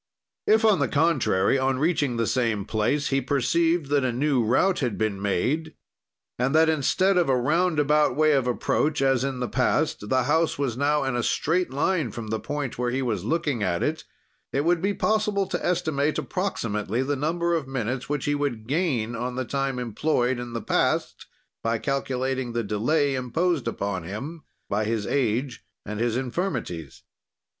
"If, 0.47 0.65
on 0.65 0.79
the 0.79 0.87
contrary, 0.87 1.59
on 1.59 1.77
reaching 1.77 2.17
the 2.17 2.25
same 2.25 2.65
place 2.65 3.09
he 3.09 3.21
perceived 3.21 3.91
that 3.91 4.03
a 4.03 4.11
new 4.11 4.43
route 4.43 4.79
had 4.79 4.97
been 4.97 5.21
made, 5.21 5.75
and 6.39 6.55
that 6.55 6.69
instead 6.69 7.17
of 7.19 7.29
a 7.29 7.37
roundabout 7.37 8.15
way 8.15 8.31
of 8.31 8.47
approach, 8.47 9.03
as 9.03 9.23
in 9.23 9.41
the 9.41 9.47
past, 9.47 10.09
the 10.09 10.23
house 10.23 10.57
was 10.57 10.75
now 10.75 11.03
in 11.03 11.15
a 11.15 11.21
straight 11.21 11.69
line 11.69 12.09
from 12.09 12.29
the 12.29 12.39
point 12.39 12.79
where 12.79 12.89
he 12.89 13.03
was 13.03 13.23
looking 13.23 13.61
at 13.61 13.83
it, 13.83 14.03
it 14.51 14.65
would 14.65 14.81
be 14.81 14.95
possible 14.95 15.45
to 15.45 15.63
estimate 15.63 16.17
approximately 16.17 17.03
the 17.03 17.15
number 17.15 17.53
of 17.53 17.67
minutes 17.67 18.09
which 18.09 18.25
he 18.25 18.35
could 18.35 18.65
gain 18.67 19.15
on 19.15 19.35
the 19.35 19.45
time 19.45 19.77
employed 19.77 20.39
in 20.39 20.53
the 20.53 20.63
past, 20.63 21.27
by 21.61 21.77
calculating 21.77 22.53
the 22.53 22.63
delay 22.63 23.13
imposed 23.13 23.67
upon 23.67 24.01
him 24.01 24.41
by 24.67 24.83
his 24.83 25.05
age 25.05 25.63
and 25.85 25.99
his 25.99 26.17
infirmities. 26.17 27.03